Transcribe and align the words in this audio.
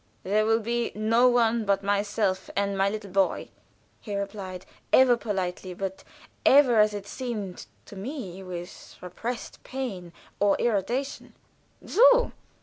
"There 0.23 0.47
will 0.47 0.61
be 0.61 0.91
no 0.95 1.27
one 1.27 1.63
but 1.63 1.83
myself 1.83 2.49
and 2.55 2.75
my 2.75 2.89
little 2.89 3.11
boy," 3.11 3.49
he 3.99 4.15
replied, 4.15 4.65
ever 4.91 5.15
politely, 5.15 5.75
but 5.75 6.03
ever, 6.43 6.79
as 6.79 6.95
it 6.95 7.05
seemed, 7.05 7.67
to 7.85 7.95
me, 7.95 8.41
with 8.41 8.95
repressed 8.99 9.61
pain 9.63 10.11
or 10.39 10.57
irritation. 10.57 11.35
"So!" 11.85 12.31